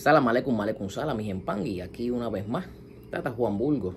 [0.00, 1.28] Salam aleikum, aleikum salam, mi
[1.68, 2.64] y aquí una vez más,
[3.10, 3.94] Tata Juan Bulgo.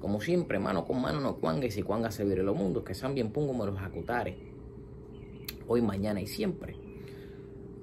[0.00, 3.32] Como siempre, mano con mano no cuangues y cuanga servir los mundos, que sean bien
[3.32, 4.38] pongo me los acutare.
[5.66, 6.76] Hoy, mañana y siempre.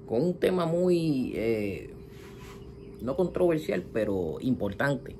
[0.06, 1.90] Con un tema muy, eh,
[3.02, 5.14] no controversial, pero importante.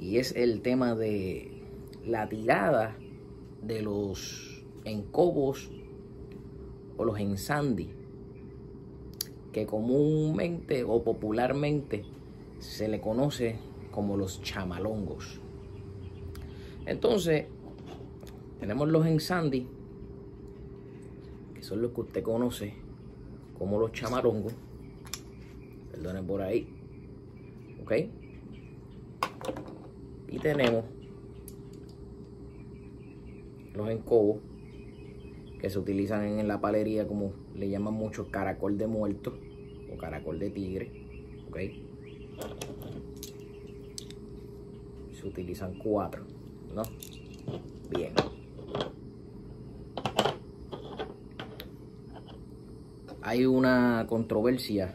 [0.00, 1.52] Y es el tema de
[2.04, 2.96] la tirada
[3.62, 5.70] de los encobos
[6.96, 8.03] o los ensandi
[9.54, 12.04] que comúnmente o popularmente
[12.58, 13.56] se le conoce
[13.92, 15.40] como los chamalongos.
[16.84, 17.46] Entonces,
[18.58, 19.68] tenemos los ensandi,
[21.54, 22.74] que son los que usted conoce
[23.56, 24.52] como los chamalongos.
[25.92, 26.68] Perdonen por ahí.
[27.80, 27.92] ¿Ok?
[30.30, 30.84] Y tenemos
[33.72, 34.38] los encobos
[35.60, 39.38] que se utilizan en la palería como le llaman mucho caracol de muerto
[40.04, 40.90] caracol de tigre.
[41.48, 41.58] ¿ok?
[45.18, 46.24] Se utilizan cuatro,
[46.74, 46.82] ¿no?
[47.90, 48.12] Bien.
[53.22, 54.94] Hay una controversia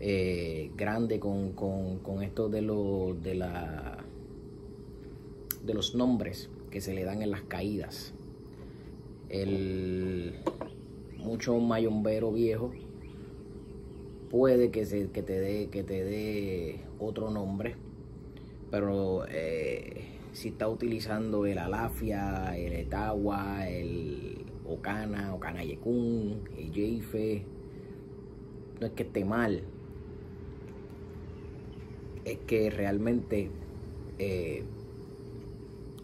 [0.00, 3.98] eh, grande con, con, esto de, lo, de, la,
[5.64, 8.12] de los nombres que se le dan en las caídas
[9.28, 10.34] el
[11.18, 12.72] mucho mayombero viejo
[14.32, 17.76] puede que, se, que te dé que te dé otro nombre
[18.70, 27.44] pero eh, si está utilizando el alafia el etagua el ocana ocana yekun el jeife
[28.80, 29.62] no es que esté mal
[32.24, 33.50] es que realmente
[34.18, 34.64] eh,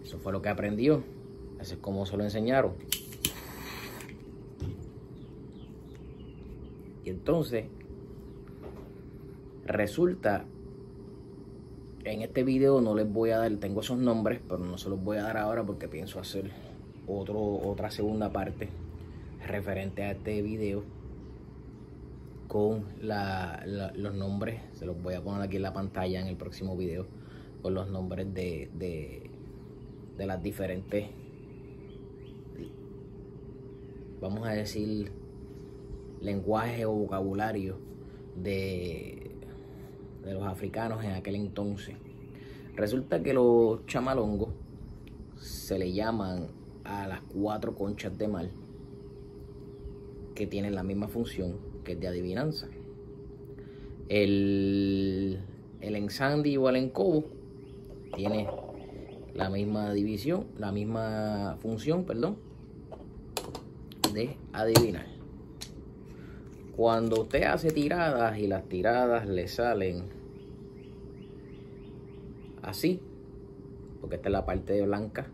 [0.05, 1.03] eso fue lo que aprendió
[1.59, 2.75] así es como se lo enseñaron.
[7.05, 7.65] Entonces,
[9.69, 10.47] resulta,
[12.05, 15.03] en este video no les voy a dar, tengo esos nombres, pero no se los
[15.03, 16.51] voy a dar ahora porque pienso hacer
[17.07, 18.69] otro, otra segunda parte
[19.47, 20.83] referente a este video
[22.49, 26.77] con los nombres, se los voy a poner aquí en la pantalla en el próximo
[26.77, 27.07] video,
[27.61, 29.31] con los nombres de, de,
[30.17, 31.09] de las diferentes,
[34.21, 35.13] vamos a decir,
[36.23, 37.79] lenguaje o vocabulario
[38.35, 39.28] de,
[40.29, 41.97] de los africanos en aquel entonces.
[42.77, 44.51] Resulta que los chamalongos
[45.37, 46.49] se le llaman
[46.85, 48.51] a las cuatro conchas de mar
[50.35, 52.69] que tienen la misma función que es de adivinanza.
[54.09, 55.41] El,
[55.81, 57.25] el ensandi o el encobo
[58.15, 58.49] tiene
[59.35, 62.37] la misma división, la misma función, perdón,
[64.13, 65.07] de adivinar.
[66.77, 70.18] Cuando usted hace tiradas y las tiradas le salen
[72.69, 73.01] así,
[74.01, 75.27] porque esta es la parte blanca,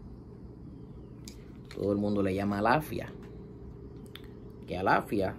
[1.74, 3.12] todo el mundo le llama alafia.
[4.66, 5.34] Que alafia,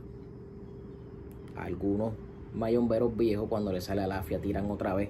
[1.55, 2.13] algunos
[2.53, 5.09] mayomberos viejos cuando le sale alafia tiran otra vez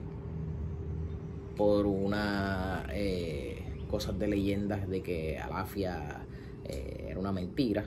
[1.56, 6.26] por una eh, cosas de leyendas de que alafia
[6.66, 7.86] eh, era una mentira,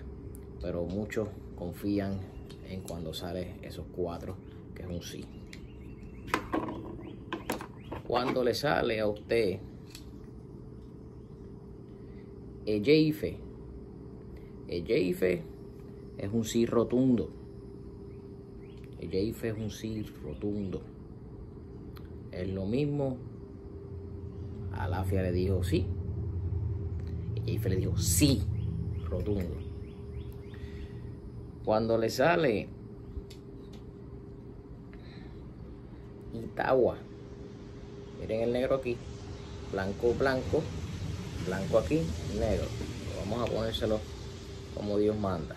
[0.61, 2.21] pero muchos confían
[2.69, 4.37] en cuando sale esos cuatro,
[4.75, 5.38] que es un sí.
[8.09, 9.61] Cuando le sale a usted
[12.65, 12.81] el
[14.67, 15.43] Ejeife,
[16.17, 17.29] es un sí rotundo.
[18.99, 20.81] El Ejeife es un sí rotundo.
[22.33, 23.19] Es lo mismo.
[24.73, 25.87] Alafia le dijo sí.
[27.37, 28.41] Ejeife le dijo sí,
[29.05, 29.55] rotundo.
[31.63, 32.69] Cuando le sale
[36.33, 36.97] Itagua,
[38.21, 38.97] miren el negro aquí,
[39.73, 40.63] blanco, blanco,
[41.47, 42.03] blanco aquí,
[42.39, 42.67] negro.
[43.21, 44.01] Vamos a ponérselo
[44.75, 45.57] como Dios manda.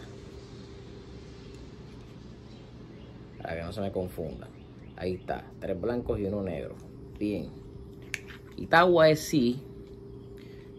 [3.41, 4.47] Para que no se me confunda.
[4.97, 6.75] Ahí está, tres blancos y uno negro.
[7.17, 7.49] Bien.
[8.57, 9.59] Itagua es sí,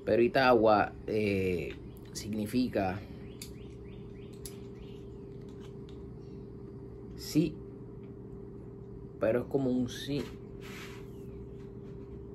[0.05, 1.75] pero Itagua eh,
[2.13, 3.01] significa
[7.17, 7.55] sí,
[9.19, 10.23] pero es como un sí,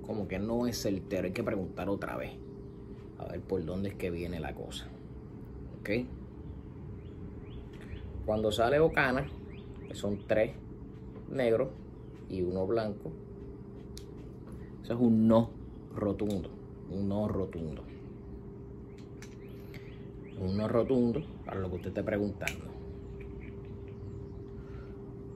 [0.08, 2.32] como que no es certero, hay que preguntar otra vez,
[3.20, 4.88] a ver por dónde es que viene la cosa,
[5.80, 5.90] ¿ok?
[8.26, 9.28] Cuando sale Ocana,
[9.88, 10.56] que son tres
[11.30, 11.70] negros
[12.30, 13.12] y uno blanco,
[14.82, 15.50] eso es un no
[15.94, 16.50] rotundo,
[16.90, 17.84] un no rotundo.
[20.40, 22.66] Un no rotundo para lo que usted esté preguntando.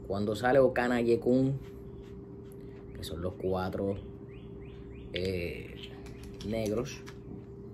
[0.08, 1.58] Cuando sale Okana Yekun,
[2.96, 4.11] que son los cuatro
[5.14, 5.76] eh,
[6.48, 7.02] negros,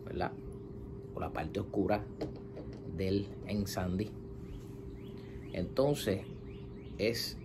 [0.05, 0.31] ¿verdad?
[1.15, 2.03] O la parte oscura
[2.95, 4.09] del Ensandi.
[5.53, 6.21] Entonces,
[6.97, 7.37] es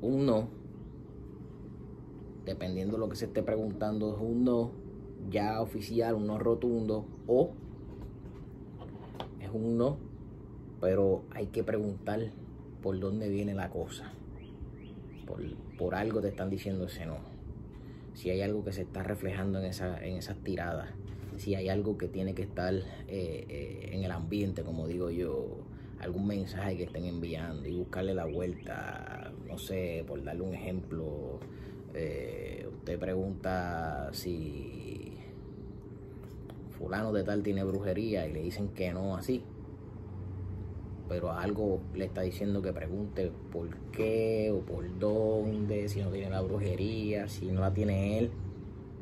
[0.00, 0.48] un no,
[2.44, 4.70] dependiendo de lo que se esté preguntando, es un no
[5.30, 7.50] ya oficial, un no rotundo, o
[9.40, 9.98] es un no,
[10.80, 12.30] pero hay que preguntar
[12.82, 14.12] por dónde viene la cosa.
[15.26, 15.42] Por,
[15.76, 17.39] por algo te están diciendo ese no.
[18.20, 20.90] Si hay algo que se está reflejando en, esa, en esas tiradas,
[21.38, 25.56] si hay algo que tiene que estar eh, eh, en el ambiente, como digo yo,
[26.00, 31.40] algún mensaje que estén enviando y buscarle la vuelta, no sé, por darle un ejemplo,
[31.94, 35.14] eh, usted pregunta si
[36.78, 39.42] fulano de tal tiene brujería y le dicen que no así,
[41.10, 46.30] pero algo le está diciendo que pregunte por qué o por dónde, si no tiene
[46.30, 48.30] la brujería, si no la tiene él,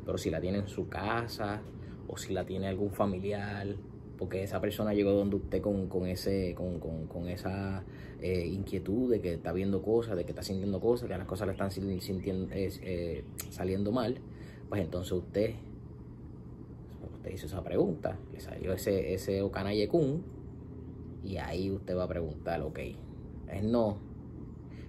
[0.05, 1.61] pero si la tiene en su casa
[2.07, 3.75] o si la tiene algún familiar
[4.17, 7.83] porque esa persona llegó donde usted con, ese, con, esa
[8.19, 11.47] eh, inquietud de que está viendo cosas, de que está sintiendo cosas, que las cosas
[11.47, 14.17] le están eh, saliendo mal,
[14.67, 15.53] pues entonces usted,
[17.15, 20.38] usted hizo esa pregunta, le salió ese, ese Okanayekun,
[21.29, 22.79] y ahí usted va a preguntar, ok,
[23.51, 23.97] es no,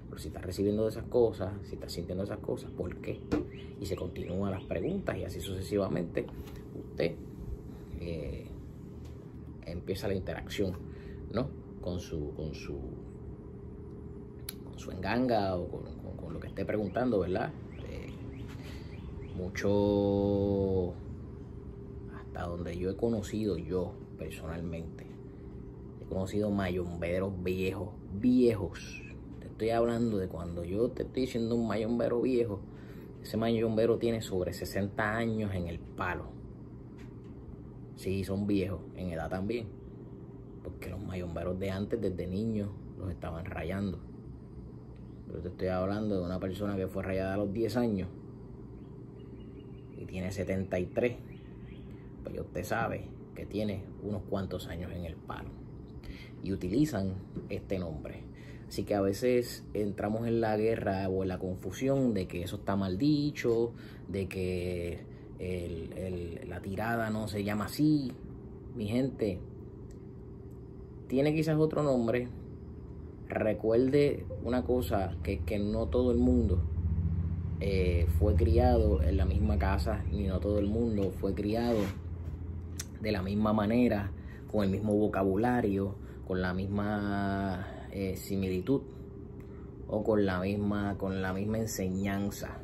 [0.08, 3.20] pero si está recibiendo esas cosas, si está sintiendo esas cosas, ¿por qué?
[3.80, 6.26] Y se continúan las preguntas y así sucesivamente,
[6.74, 7.14] usted...
[8.00, 8.46] Eh,
[9.70, 10.72] empieza la interacción,
[11.32, 11.48] ¿no?
[11.80, 12.78] Con su, con su,
[14.64, 17.50] con su enganga o con, lo que esté preguntando, ¿verdad?
[17.88, 18.08] Eh,
[19.34, 20.94] mucho,
[22.14, 25.06] hasta donde yo he conocido yo personalmente,
[26.10, 29.02] conocido mayomberos viejos, viejos.
[29.40, 32.60] Te estoy hablando de cuando yo te estoy diciendo un mayombero viejo,
[33.22, 36.40] ese mayombero tiene sobre 60 años en el palo
[38.00, 39.68] Sí, son viejos, en edad también.
[40.64, 43.98] Porque los mayomberos de antes, desde niños, los estaban rayando.
[45.26, 48.08] Pero te estoy hablando de una persona que fue rayada a los 10 años
[49.98, 51.18] y tiene 73.
[52.24, 55.50] Pues usted sabe que tiene unos cuantos años en el palo.
[56.42, 57.14] Y utilizan
[57.48, 58.22] este nombre.
[58.68, 62.56] Así que a veces entramos en la guerra o en la confusión de que eso
[62.56, 63.72] está mal dicho,
[64.08, 65.00] de que
[66.48, 68.12] la tirada no se llama así.
[68.76, 69.40] Mi gente,
[71.08, 72.28] tiene quizás otro nombre.
[73.28, 76.62] Recuerde una cosa, que, que no todo el mundo
[77.62, 81.78] eh, fue criado en la misma casa, ni no todo el mundo fue criado
[83.02, 84.10] de la misma manera,
[84.50, 85.94] con el mismo vocabulario,
[86.26, 88.82] con la misma eh, similitud
[89.88, 92.60] o con la misma, con la misma enseñanza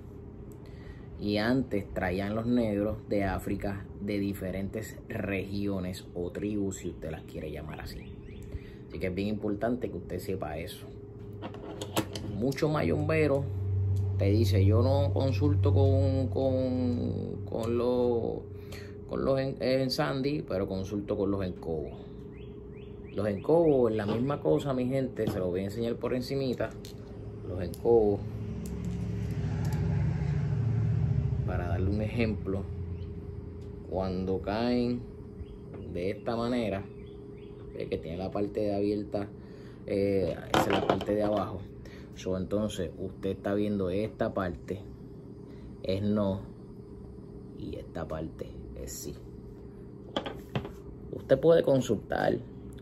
[1.19, 7.23] y antes traían los negros de África de diferentes regiones o tribus, si usted las
[7.23, 7.99] quiere llamar así.
[8.89, 10.87] Así que es bien importante que usted sepa eso.
[12.35, 13.45] Mucho mayombero
[14.19, 18.43] te dice, yo no consulto con, con, con los,
[19.09, 21.93] con los en, en, Sandy, pero consulto con los encobos.
[23.15, 26.71] Los encobos es la misma cosa, mi gente, se los voy a enseñar por encimita.
[27.49, 28.21] Los encobos
[31.47, 32.63] para darle un ejemplo,
[33.89, 35.01] cuando caen
[35.93, 36.83] de esta manera,
[37.77, 39.29] que tiene la parte de abierta,
[39.87, 41.61] eh, esa es la parte de abajo.
[42.17, 44.81] So, entonces usted está viendo esta parte
[45.83, 46.41] es no
[47.59, 48.49] y esta parte
[48.83, 49.15] es sí.
[51.13, 52.39] Usted puede consultar,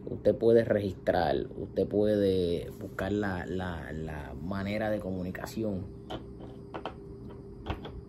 [0.07, 5.87] usted puede registrar, usted puede buscar la, la manera de comunicación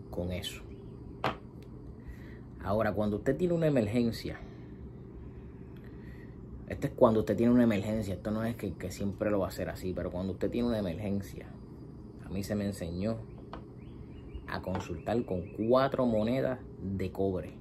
[0.09, 0.61] con eso.
[2.63, 4.39] Ahora, cuando usted tiene una emergencia,
[6.67, 9.49] este es cuando usted tiene una emergencia, esto no es que, siempre lo va a
[9.49, 11.45] hacer así, pero cuando usted tiene una emergencia,
[12.25, 13.17] a mí se me enseñó
[14.47, 17.53] a consultar con cuatro monedas de cobre.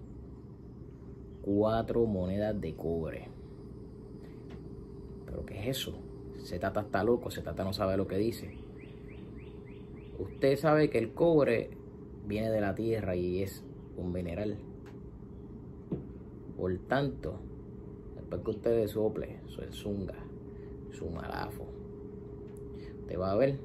[1.45, 3.29] Cuatro monedas de cobre.
[5.27, 5.93] ¿Pero qué es eso?
[6.43, 8.57] Se trata está loco, se trata no sabe lo que dice.
[10.19, 11.71] Usted sabe que el cobre
[12.27, 13.63] viene de la tierra y es
[13.99, 14.57] un mineral.
[16.57, 17.41] Por tanto,
[18.15, 20.15] después que usted sople su zunga,
[20.93, 21.67] su malafo,
[23.01, 23.59] usted va a ver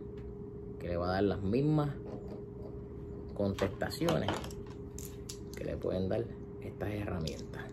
[0.80, 1.96] que le va a dar las mismas
[3.36, 4.32] contestaciones
[5.56, 6.26] que le pueden dar
[6.70, 7.64] estas herramientas.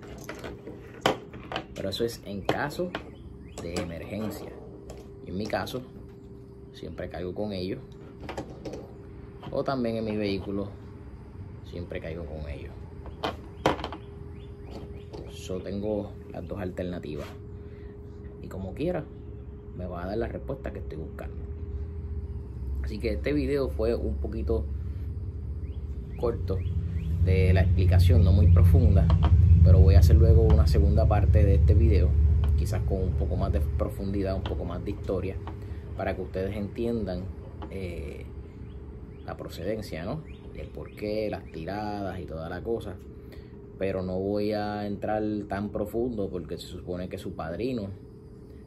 [1.75, 2.91] Pero eso es en caso
[3.63, 4.53] de emergencia.
[5.27, 5.83] Y en mi caso,
[6.73, 7.81] siempre caigo con ellos
[9.51, 10.69] o también en mi vehículo
[11.65, 12.73] siempre caigo con ellos.
[15.33, 17.27] Yo tengo las dos alternativas
[18.43, 19.05] y como quiera
[19.77, 21.37] me va a dar la respuesta que estoy buscando.
[22.83, 24.65] Así que este video fue un poquito
[26.19, 26.59] corto
[27.27, 29.07] de la explicación, no muy profunda,
[29.65, 32.09] pero voy a hacer luego una segunda parte de este video,
[32.57, 35.35] quizás con un poco más de profundidad, un poco más de historia,
[35.97, 37.25] para que ustedes entiendan
[37.73, 38.27] eh,
[39.27, 40.23] la procedencia, ¿no?
[40.55, 42.95] El porqué, las tiradas y toda la cosa.
[43.77, 47.89] Pero no voy a entrar tan profundo porque se supone que su padrino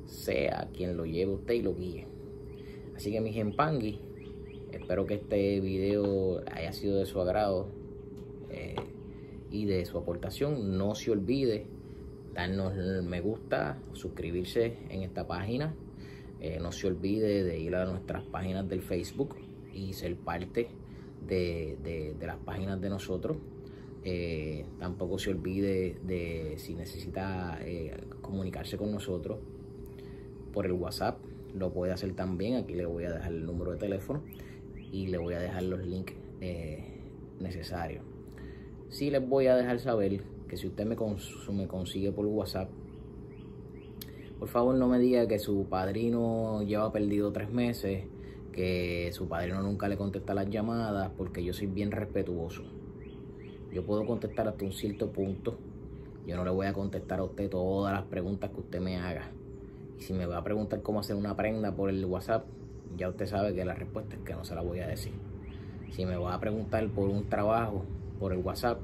[0.06, 2.08] sea quien lo lleve usted y lo guíe.
[2.96, 4.02] Así que mi Gempangui,
[4.74, 7.80] espero que este video haya sido de su agrado
[8.50, 8.76] eh,
[9.52, 10.78] y de su aportación.
[10.78, 11.68] No se olvide
[12.34, 15.74] darnos me gusta, suscribirse en esta página.
[16.40, 19.36] Eh, no se olvide de ir a nuestras páginas del Facebook
[19.74, 20.70] y ser parte
[21.28, 23.38] de, las páginas de nosotros.
[24.06, 27.60] Eh, tampoco se olvide de si necesita
[28.22, 29.40] comunicarse con nosotros
[30.54, 31.20] por el WhatsApp.
[31.54, 32.56] Lo puede hacer también.
[32.56, 34.24] Aquí le voy a dejar el número de teléfono
[34.92, 36.14] y le voy a dejar los links
[37.40, 38.09] necesarios.
[38.90, 42.70] Sí les voy a dejar saber que si usted me, me consigue por WhatsApp,
[44.40, 48.06] por favor no me diga que su padrino lleva perdido tres meses,
[48.52, 52.64] que su padrino nunca le contesta las llamadas, porque yo soy bien respetuoso.
[53.72, 55.60] Yo puedo contestar hasta un cierto punto.
[56.26, 59.30] Yo no le voy a contestar a usted todas las preguntas que usted me haga.
[60.00, 62.48] Y si me va a preguntar cómo hacer una prenda por el WhatsApp,
[62.98, 65.14] ya usted sabe que la respuesta es que no se la voy a decir.
[65.92, 67.86] Si me va a preguntar por un trabajo
[68.20, 68.80] por el WhatsApp,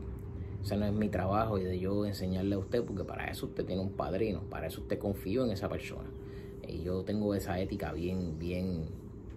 [0.64, 3.66] ese no es mi trabajo y de yo enseñarle a usted, porque para eso usted
[3.66, 6.10] tiene un padrino, para eso usted confío en esa persona.
[6.68, 8.86] Y yo tengo esa ética bien, bien,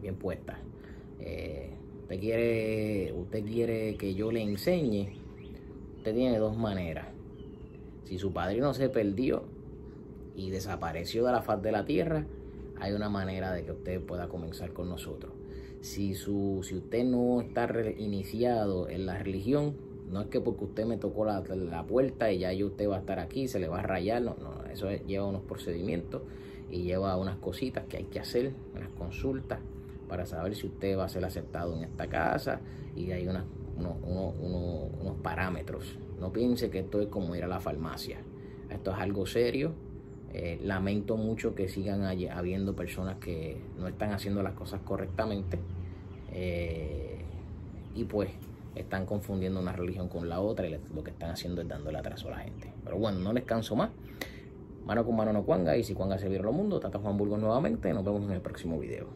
[0.01, 0.59] bien puesta.
[1.21, 1.71] Eh,
[2.03, 5.13] usted quiere, usted quiere que yo le enseñe,
[5.99, 7.09] usted tiene dos maneras.
[8.05, 9.45] Si su padrino se perdió,
[10.39, 12.25] y desapareció de la faz de la tierra,
[12.81, 15.33] hay una manera de que usted pueda comenzar con nosotros.
[15.81, 19.75] Si, su, si usted no está iniciado en la religión,
[20.11, 21.43] no es que porque usted me tocó la,
[21.87, 24.65] puerta y ya usted va a estar aquí, se le va a rayar, no, no,
[24.71, 26.23] eso lleva unos procedimientos
[26.71, 29.61] y lleva unas cositas que hay que hacer, unas consultas
[30.09, 32.61] para saber si usted va a ser aceptado en esta casa
[32.97, 33.45] y hay unos,
[33.77, 35.99] unos parámetros.
[36.19, 38.19] No piense que esto es como ir a la farmacia.
[38.71, 39.73] Esto es algo serio,
[40.33, 45.59] eh, lamento mucho que sigan habiendo personas que no están haciendo las cosas correctamente
[46.33, 47.23] eh,
[47.95, 48.29] y pues
[48.75, 52.29] están confundiendo una religión con la otra y lo que están haciendo es dándole atraso
[52.29, 52.73] a la gente.
[52.85, 53.91] Pero bueno, no les canso más.
[54.85, 57.39] Mano con mano no cuanga y si cuanga se vieron los mundos, Tata Juan Burgos
[57.39, 57.93] nuevamente.
[57.93, 59.09] Nos vemos en el próximo video.